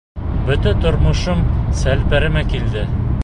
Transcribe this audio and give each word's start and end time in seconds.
Бөтә 0.45 0.71
тормошом 0.85 1.45
селпәрәмә 1.83 2.43
килде. 2.55 2.87